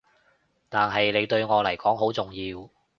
[0.67, 2.67] 但係你對我嚟講好重要